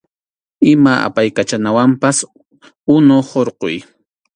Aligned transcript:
Ima 0.71 0.93
apaykachanawanpas 1.09 2.17
unu 2.95 3.17
hurquy. 3.29 3.75